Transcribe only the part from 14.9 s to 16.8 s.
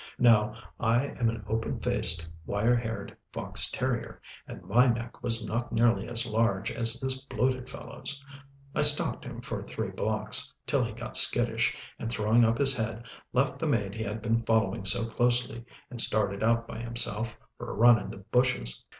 closely, and started out by